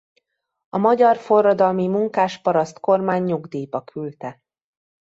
A 0.69 0.77
Magyar 0.77 1.17
Forradalmi 1.17 1.87
Munkás-Paraszt 1.87 2.79
Kormány 2.79 3.23
nyugdíjba 3.23 3.83
küldte. 3.83 4.41